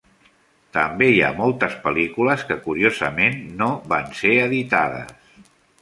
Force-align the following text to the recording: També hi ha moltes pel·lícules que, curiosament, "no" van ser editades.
També 0.77 1.09
hi 1.15 1.19
ha 1.25 1.29
moltes 1.41 1.75
pel·lícules 1.85 2.47
que, 2.53 2.59
curiosament, 2.65 3.39
"no" 3.61 3.71
van 3.95 4.13
ser 4.23 4.37
editades. 4.49 5.51